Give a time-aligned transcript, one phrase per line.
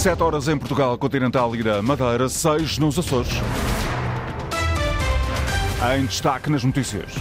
[0.00, 3.28] 7 horas em Portugal Continental e na Madeira, 6 nos Açores.
[5.94, 7.12] Em destaque nas notícias.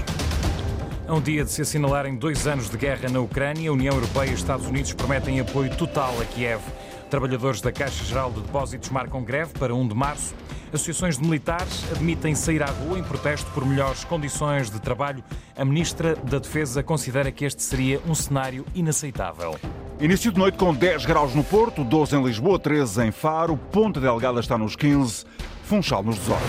[1.05, 4.29] A um dia de se assinalarem dois anos de guerra na Ucrânia, a União Europeia
[4.29, 6.62] e Estados Unidos prometem apoio total a Kiev.
[7.10, 10.34] Trabalhadores da Caixa Geral de Depósitos marcam greve para 1 de março.
[10.71, 15.21] Associações de militares admitem sair à rua em protesto por melhores condições de trabalho.
[15.57, 19.59] A Ministra da Defesa considera que este seria um cenário inaceitável.
[20.02, 24.00] Início de noite com 10 graus no Porto, 12 em Lisboa, 13 em Faro, Ponta
[24.00, 25.25] Delgada está nos 15,
[25.65, 26.41] Funchal nos 18.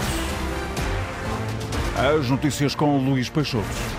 [2.17, 3.90] As notícias com Luís Peixoto.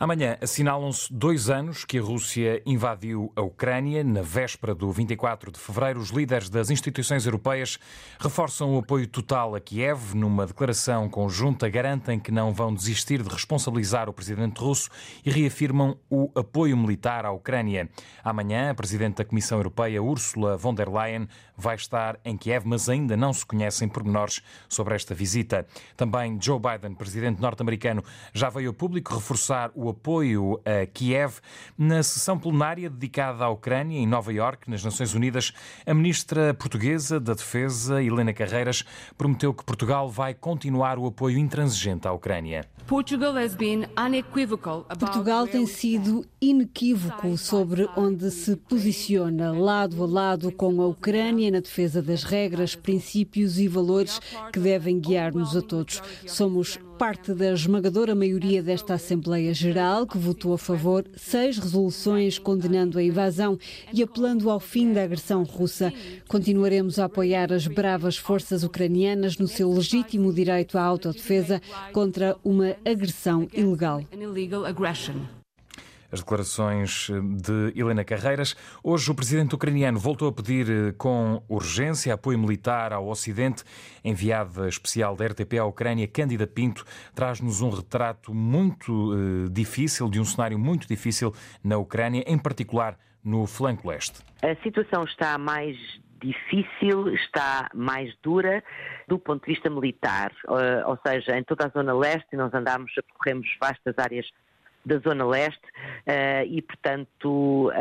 [0.00, 4.04] Amanhã assinalam-se dois anos que a Rússia invadiu a Ucrânia.
[4.04, 7.80] Na véspera do 24 de fevereiro, os líderes das instituições europeias
[8.20, 10.14] reforçam o apoio total a Kiev.
[10.14, 14.88] Numa declaração conjunta, garantem que não vão desistir de responsabilizar o presidente russo
[15.26, 17.90] e reafirmam o apoio militar à Ucrânia.
[18.22, 21.26] Amanhã, a presidente da Comissão Europeia, Ursula von der Leyen,
[21.58, 25.66] vai estar em Kiev, mas ainda não se conhecem pormenores sobre esta visita.
[25.96, 31.40] Também Joe Biden, presidente norte-americano, já veio a público reforçar o apoio a Kiev.
[31.76, 35.52] Na sessão plenária dedicada à Ucrânia, em Nova Iorque, nas Nações Unidas,
[35.84, 38.84] a ministra portuguesa da Defesa, Helena Carreiras,
[39.16, 42.64] prometeu que Portugal vai continuar o apoio intransigente à Ucrânia.
[44.98, 51.60] Portugal tem sido inequívoco sobre onde se posiciona, lado a lado com a Ucrânia, na
[51.60, 54.20] defesa das regras, princípios e valores
[54.52, 56.02] que devem guiar-nos a todos.
[56.26, 62.98] Somos parte da esmagadora maioria desta Assembleia Geral, que votou a favor seis resoluções condenando
[62.98, 63.56] a invasão
[63.92, 65.92] e apelando ao fim da agressão russa.
[66.26, 71.62] Continuaremos a apoiar as bravas forças ucranianas no seu legítimo direito à autodefesa
[71.92, 74.02] contra uma agressão ilegal
[76.10, 78.56] as declarações eh, de Helena Carreiras.
[78.82, 83.64] Hoje, o presidente ucraniano voltou a pedir eh, com urgência apoio militar ao Ocidente.
[84.04, 90.18] Enviada especial da RTP à Ucrânia, Cândida Pinto, traz-nos um retrato muito uh, difícil, de
[90.20, 94.22] um cenário muito difícil na Ucrânia, em particular no flanco leste.
[94.42, 95.76] A situação está mais
[96.22, 98.62] difícil, está mais dura
[99.06, 100.32] do ponto de vista militar,
[100.86, 104.26] ou seja, em toda a zona leste, nós andamos, percorremos vastas áreas
[104.88, 107.72] da Zona Leste uh, e, portanto, uh,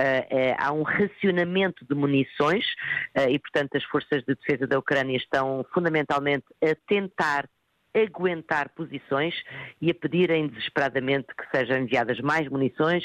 [0.58, 2.66] há um racionamento de munições
[3.30, 7.50] e, portanto, as forças de defesa da Ucrânia estão fundamentalmente a tentar
[7.96, 9.34] aguentar posições
[9.82, 13.04] e a pedirem desesperadamente que sejam enviadas mais munições,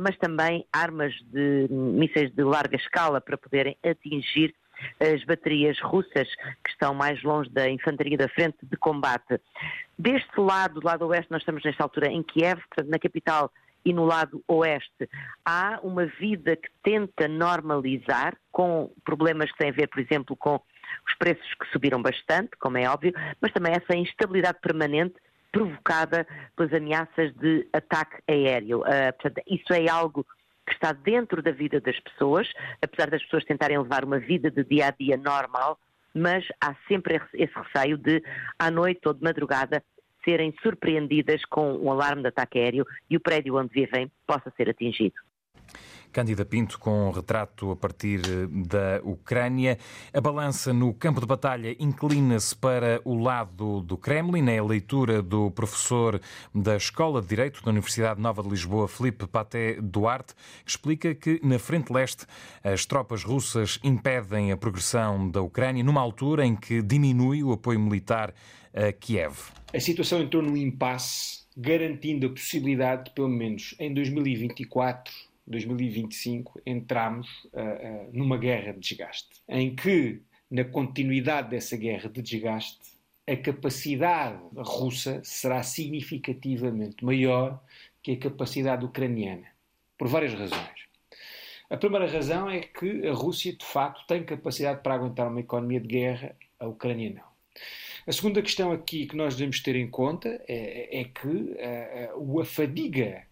[0.00, 4.52] mas também armas de mísseis de larga escala para poderem atingir
[5.00, 6.28] as baterias russas
[6.62, 9.40] que estão mais longe da infantaria da frente de combate.
[9.98, 13.50] Deste lado, do lado oeste, nós estamos nesta altura em Kiev, portanto, na capital
[13.84, 15.08] e no lado oeste
[15.44, 20.60] há uma vida que tenta normalizar, com problemas que têm a ver, por exemplo, com
[21.06, 25.14] os preços que subiram bastante, como é óbvio, mas também essa instabilidade permanente
[25.52, 28.80] provocada pelas ameaças de ataque aéreo.
[28.80, 30.26] Uh, portanto, isso é algo
[30.66, 32.50] que está dentro da vida das pessoas,
[32.82, 35.78] apesar das pessoas tentarem levar uma vida de dia a dia normal,
[36.14, 38.22] mas há sempre esse receio de,
[38.58, 39.82] à noite ou de madrugada,
[40.24, 44.70] serem surpreendidas com um alarme de ataque aéreo e o prédio onde vivem possa ser
[44.70, 45.16] atingido.
[46.14, 49.76] Cândida Pinto com um retrato a partir eh, da Ucrânia.
[50.12, 54.48] A balança no campo de batalha inclina-se para o lado do Kremlin.
[54.48, 56.20] É a leitura do professor
[56.54, 61.40] da Escola de Direito da Universidade Nova de Lisboa, Felipe Paté Duarte, que explica que
[61.42, 62.26] na frente leste
[62.62, 67.80] as tropas russas impedem a progressão da Ucrânia numa altura em que diminui o apoio
[67.80, 68.32] militar
[68.72, 69.34] a Kiev.
[69.74, 75.12] A situação entrou num impasse, garantindo a possibilidade de, pelo menos em 2024,
[75.46, 82.22] 2025, entramos uh, uh, numa guerra de desgaste, em que, na continuidade dessa guerra de
[82.22, 82.94] desgaste,
[83.26, 87.62] a capacidade russa será significativamente maior
[88.02, 89.46] que a capacidade ucraniana,
[89.96, 90.84] por várias razões.
[91.70, 95.80] A primeira razão é que a Rússia, de facto, tem capacidade para aguentar uma economia
[95.80, 97.34] de guerra, a Ucrânia não.
[98.06, 102.44] A segunda questão aqui que nós devemos ter em conta é, é que uh, a
[102.44, 103.22] fadiga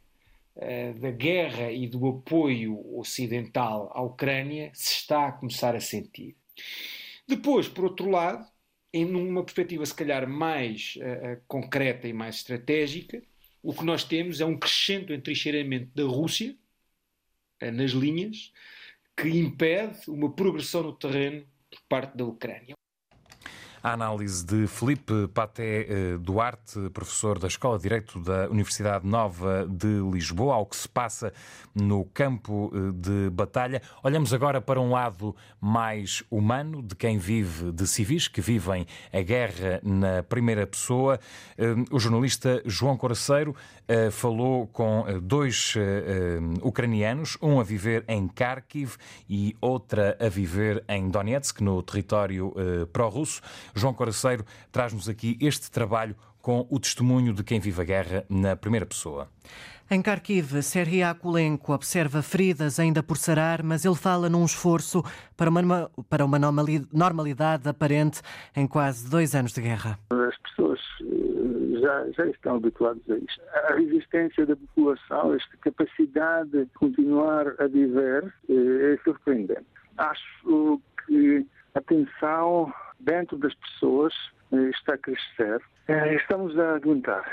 [1.01, 6.37] da guerra e do apoio ocidental à Ucrânia se está a começar a sentir.
[7.27, 8.47] Depois, por outro lado,
[8.93, 13.23] em uma perspectiva se calhar mais uh, concreta e mais estratégica,
[13.63, 16.55] o que nós temos é um crescente entrincheiramento da Rússia
[17.63, 18.53] uh, nas linhas
[19.17, 22.75] que impede uma progressão no terreno por parte da Ucrânia.
[23.83, 29.67] A análise de Felipe Paté eh, Duarte, professor da Escola de Direito da Universidade Nova
[29.69, 31.33] de Lisboa, ao que se passa
[31.75, 33.83] no campo eh, de batalha.
[34.05, 39.21] Olhamos agora para um lado mais humano de quem vive, de civis que vivem a
[39.21, 41.19] guerra na primeira pessoa.
[41.59, 43.53] Eh, o jornalista João Coraceiro
[44.13, 45.75] falou com dois
[46.63, 48.95] ucranianos, um a viver em Kharkiv
[49.29, 52.55] e outra a viver em Donetsk, no território
[52.91, 53.43] pró-russo.
[53.75, 58.57] João Coraceiro traz-nos aqui este trabalho com o testemunho de quem vive a guerra na
[58.57, 59.29] primeira pessoa.
[59.91, 65.03] Em Kharkiv, Serhii Akulenko observa feridas ainda por sarar, mas ele fala num esforço
[65.37, 68.23] para uma, para uma normalidade aparente
[68.57, 69.99] em quase dois anos de guerra.
[70.11, 73.43] As pessoas eh, já, já estão habituadas a isto.
[73.53, 79.67] A resistência da população, esta capacidade de continuar a viver, eh, é surpreendente.
[79.99, 82.73] Acho que a tensão
[83.03, 84.13] dentro das pessoas
[84.53, 85.61] eh, está a crescer.
[85.89, 87.25] Eh, estamos a aguentar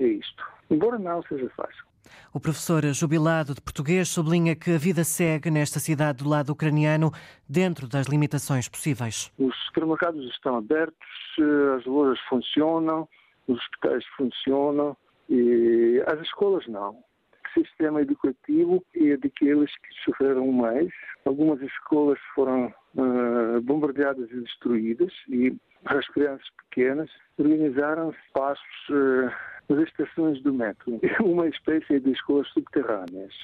[0.00, 1.84] isto, embora não seja fácil.
[2.32, 7.10] O professor jubilado de português sublinha que a vida segue nesta cidade do lado ucraniano
[7.48, 9.32] dentro das limitações possíveis.
[9.38, 13.08] Os supermercados estão abertos, eh, as lojas funcionam,
[13.48, 14.96] os hospitais funcionam
[15.28, 17.02] e as escolas não
[17.54, 20.88] sistema educativo é daqueles que sofreram mais.
[21.24, 25.54] Algumas escolas foram uh, bombardeadas e destruídas e
[25.84, 29.30] as crianças pequenas organizaram espaços uh,
[29.68, 33.34] nas estações do metro, uma espécie de escolas subterrâneas.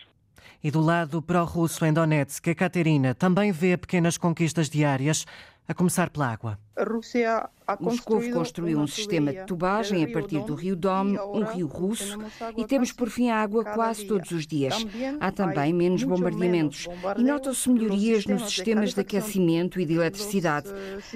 [0.63, 5.27] E do lado pró-russo em Donetsk, a Caterina também vê pequenas conquistas diárias,
[5.71, 6.59] a começar pela água.
[6.75, 7.49] A Rússia
[7.79, 12.19] Moscou construiu um sistema de tubagem a partir do rio Dom, um rio russo,
[12.57, 14.75] e temos por fim água quase todos os dias.
[15.21, 20.69] Há também menos bombardeamentos e notam-se melhorias nos sistemas de aquecimento e de eletricidade.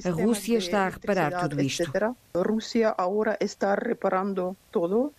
[0.04, 1.90] A Rússia está a reparar tudo isto.
[2.34, 5.12] A Rússia agora está reparando tudo.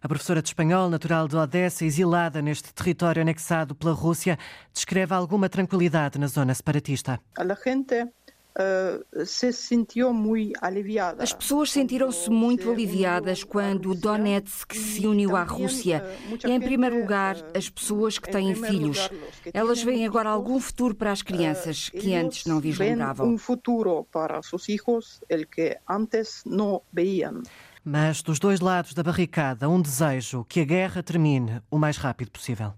[0.00, 4.38] A professora de espanhol, natural de Odessa, exilada neste território anexado pela Rússia,
[4.72, 7.20] descreve alguma tranquilidade na zona separatista.
[7.36, 8.08] A gente
[8.52, 11.22] Uh, se sentiu muito aliviada.
[11.22, 16.04] As pessoas sentiram-se muito aliviadas quando Donetsk se uniu à Rússia.
[16.44, 19.08] E, em primeiro lugar, as pessoas que têm filhos.
[19.54, 23.26] Elas veem agora algum futuro para as crianças que antes não vislumbravam.
[23.26, 27.42] Um futuro para seus filhos, el que antes não veiam.
[27.84, 32.30] Mas dos dois lados da barricada, um desejo que a guerra termine o mais rápido
[32.30, 32.74] possível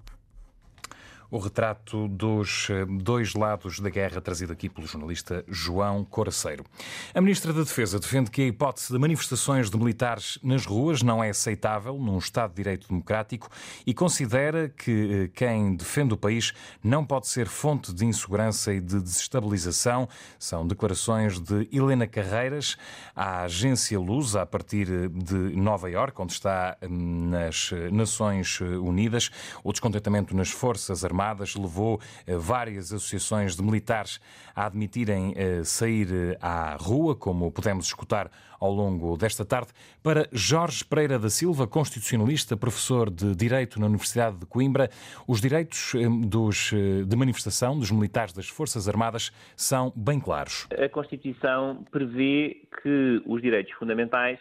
[1.31, 6.65] o retrato dos eh, dois lados da guerra trazido aqui pelo jornalista João Coraceiro.
[7.13, 11.25] A Ministra da Defesa defende que a hipótese de manifestações de militares nas ruas não
[11.25, 13.49] é aceitável num Estado de Direito Democrático
[13.87, 18.81] e considera que eh, quem defende o país não pode ser fonte de insegurança e
[18.81, 20.09] de desestabilização.
[20.39, 22.77] São declarações de Helena Carreiras
[23.15, 29.31] à agência Luz, a partir eh, de Nova Iorque, onde está hum, nas Nações Unidas.
[29.65, 34.21] O descontentamento nas Forças Armadas Armadas levou eh, várias associações de militares
[34.55, 38.29] a admitirem eh, sair eh, à rua, como pudemos escutar
[38.59, 39.69] ao longo desta tarde.
[40.03, 44.91] Para Jorge Pereira da Silva, constitucionalista, professor de Direito na Universidade de Coimbra,
[45.29, 45.93] os direitos
[46.27, 46.73] dos,
[47.07, 50.67] de manifestação dos militares das Forças Armadas são bem claros.
[50.83, 54.39] A Constituição prevê que os direitos fundamentais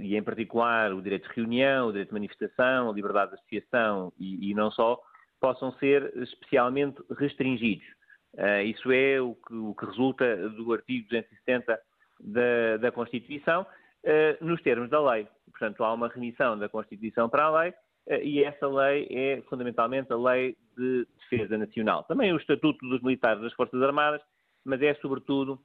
[0.00, 4.12] e em particular o direito de reunião, o direito de manifestação, a liberdade de associação
[4.18, 4.98] e, e não só,
[5.46, 7.86] possam ser especialmente restringidos.
[8.34, 11.80] Uh, isso é o que, o que, resulta do artigo 270
[12.18, 15.28] da, da Constituição, uh, nos termos da lei.
[15.48, 20.12] Portanto, há uma remissão da Constituição para a lei uh, e essa lei é fundamentalmente
[20.12, 22.02] a Lei de Defesa Nacional.
[22.02, 24.20] Também o Estatuto dos Militares das Forças Armadas,
[24.64, 25.60] mas é sobretudo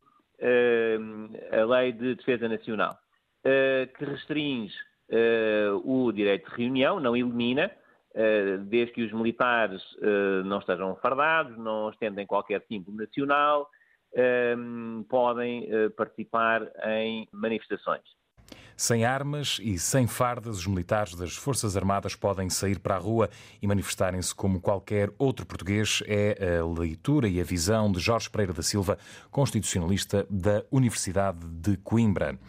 [1.51, 2.97] a Lei de Defesa Nacional,
[3.43, 4.73] que restringe
[5.83, 7.69] o direito de reunião, não elimina,
[8.67, 13.69] desde que os militares eh, não estejam fardados, não estendem qualquer símbolo nacional,
[14.13, 14.55] eh,
[15.09, 18.20] podem participar em manifestações.
[18.81, 23.29] Sem armas e sem fardas, os militares das Forças Armadas podem sair para a rua
[23.61, 26.01] e manifestarem-se como qualquer outro português.
[26.07, 28.97] É a leitura e a visão de Jorge Pereira da Silva,
[29.29, 32.39] constitucionalista da Universidade de Coimbra.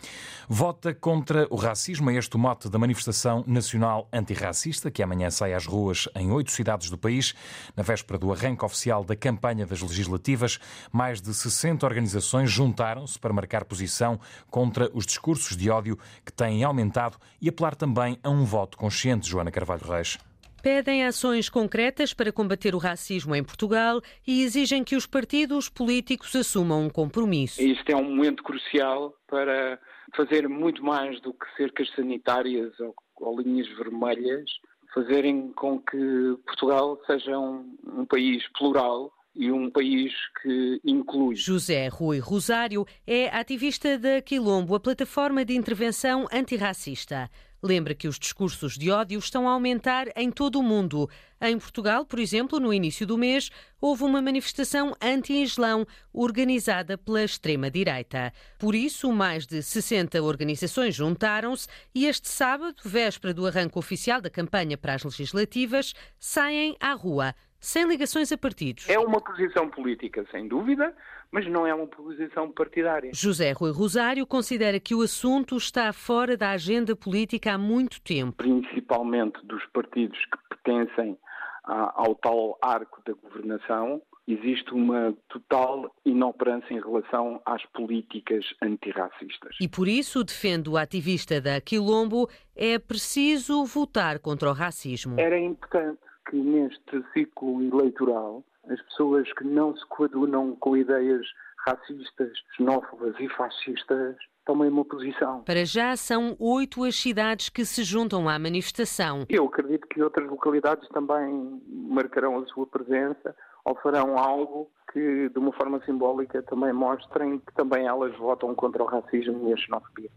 [0.48, 2.10] Vota contra o racismo.
[2.10, 6.50] É este o mote da manifestação nacional antirracista, que amanhã sai às ruas em oito
[6.50, 7.34] cidades do país.
[7.76, 10.58] Na véspera do arranque oficial da campanha das legislativas,
[10.90, 14.18] mais de 60 organizações juntaram-se para marcar posição
[14.50, 19.28] contra os discursos de ódio que têm aumentado e apelar também a um voto consciente,
[19.28, 20.18] Joana Carvalho Reis.
[20.62, 26.36] Pedem ações concretas para combater o racismo em Portugal e exigem que os partidos políticos
[26.36, 27.60] assumam um compromisso.
[27.60, 29.80] Este é um momento crucial para
[30.14, 34.48] fazer muito mais do que cercas sanitárias ou, ou linhas vermelhas,
[34.94, 40.12] fazerem com que Portugal seja um, um país plural e um país
[40.42, 41.34] que inclui.
[41.34, 47.30] José Rui Rosário é ativista da Quilombo, a plataforma de intervenção antirracista.
[47.62, 51.08] Lembra que os discursos de ódio estão a aumentar em todo o mundo.
[51.40, 53.50] Em Portugal, por exemplo, no início do mês,
[53.80, 58.32] houve uma manifestação anti-islão organizada pela extrema-direita.
[58.58, 64.28] Por isso, mais de 60 organizações juntaram-se e este sábado, véspera do arranque oficial da
[64.28, 68.88] campanha para as legislativas, saem à rua sem ligações a partidos.
[68.88, 70.92] É uma posição política, sem dúvida,
[71.32, 73.10] mas não é uma posição partidária.
[73.14, 78.36] José Rui Rosário considera que o assunto está fora da agenda política há muito tempo.
[78.36, 81.16] Principalmente dos partidos que pertencem
[81.64, 89.56] ao tal arco da governação, existe uma total inoperância em relação às políticas antirracistas.
[89.60, 95.18] E por isso, defende o ativista da Quilombo, é preciso votar contra o racismo.
[95.18, 101.26] Era importante que neste ciclo eleitoral as pessoas que não se coadunam com ideias
[101.66, 105.42] racistas, xenófobas e fascistas tomem uma posição.
[105.42, 109.24] Para já são oito as cidades que se juntam à manifestação.
[109.28, 115.38] Eu acredito que outras localidades também marcarão a sua presença ou farão algo que, de
[115.38, 120.10] uma forma simbólica, também mostrem que também elas votam contra o racismo e a xenofobia.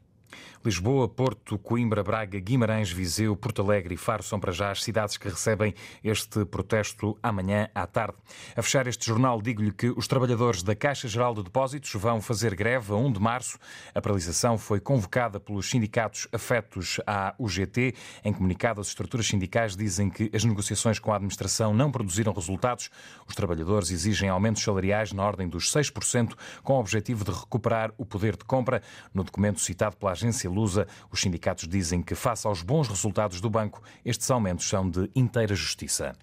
[0.63, 5.15] Lisboa, Porto, Coimbra, Braga, Guimarães, Viseu, Porto Alegre e Faro são para já as cidades
[5.15, 8.17] que recebem este protesto amanhã à tarde.
[8.55, 12.55] A fechar este jornal, digo-lhe que os trabalhadores da Caixa Geral de Depósitos vão fazer
[12.55, 13.59] greve a 1 de março.
[13.93, 17.93] A paralisação foi convocada pelos sindicatos afetos à UGT.
[18.23, 22.89] Em comunicado, as estruturas sindicais dizem que as negociações com a administração não produziram resultados.
[23.27, 28.05] Os trabalhadores exigem aumentos salariais na ordem dos 6%, com o objetivo de recuperar o
[28.05, 28.81] poder de compra.
[29.13, 33.49] No documento citado pela agência Lusa, os sindicatos dizem que, face aos bons resultados do
[33.49, 36.13] banco, estes aumentos são de inteira justiça.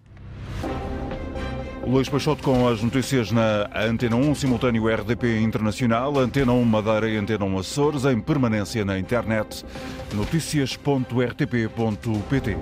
[1.86, 7.16] Luís Peixoto com as notícias na Antena 1, simultâneo RDP Internacional, Antena 1 Madeira e
[7.16, 9.64] Antena 1 Açores, em permanência na internet,
[10.12, 12.56] notícias.rtp.pt.